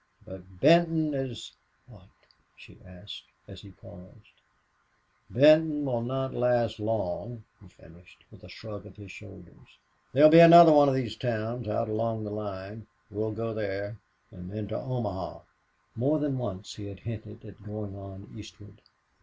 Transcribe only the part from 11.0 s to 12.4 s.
towns out along the